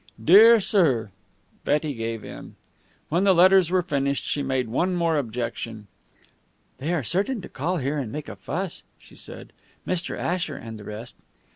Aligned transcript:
'Dear 0.25 0.59
Sir'" 0.59 1.11
Betty 1.63 1.93
gave 1.93 2.25
in. 2.25 2.55
When 3.09 3.23
the 3.23 3.35
letters 3.35 3.69
were 3.69 3.83
finished, 3.83 4.23
she 4.25 4.41
made 4.41 4.67
one 4.67 4.95
more 4.95 5.15
objection. 5.15 5.85
"They 6.79 6.91
are 6.91 7.03
certain 7.03 7.39
to 7.41 7.47
call 7.47 7.77
here 7.77 7.99
and 7.99 8.11
make 8.11 8.27
a 8.27 8.35
fuss," 8.35 8.81
she 8.97 9.15
said, 9.15 9.53
"Mr. 9.85 10.17
Asher 10.17 10.55
and 10.57 10.79
the 10.79 10.85
rest." 10.85 11.15